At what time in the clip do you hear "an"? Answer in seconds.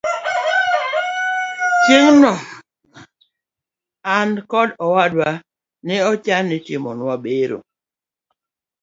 4.17-4.29